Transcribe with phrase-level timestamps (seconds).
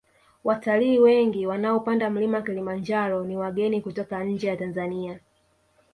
[0.43, 5.19] watalii wengi wanaopanda mlima kilimanjaro ni wageni kutoka nje ya tanzania